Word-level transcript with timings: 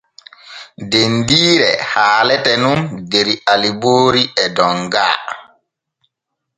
Dendiire 0.93 1.69
haalete 1.91 2.53
nun 2.63 2.81
der 3.11 3.27
Aliboori 3.53 4.23
e 4.45 4.45
Donga. 4.57 5.07